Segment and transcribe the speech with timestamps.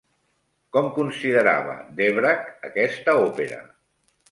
[0.77, 3.63] Com considerava Dvořák aquesta òpera?